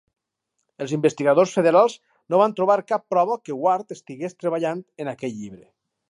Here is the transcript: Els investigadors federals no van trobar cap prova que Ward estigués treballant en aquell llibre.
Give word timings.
Els 0.83 0.93
investigadors 0.95 1.51
federals 1.57 1.97
no 2.33 2.39
van 2.41 2.55
trobar 2.59 2.77
cap 2.91 3.05
prova 3.15 3.37
que 3.49 3.57
Ward 3.65 3.93
estigués 3.97 4.35
treballant 4.45 4.81
en 5.05 5.13
aquell 5.13 5.37
llibre. 5.43 5.63